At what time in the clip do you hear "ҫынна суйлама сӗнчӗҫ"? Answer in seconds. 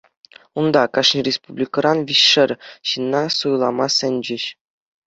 2.87-4.43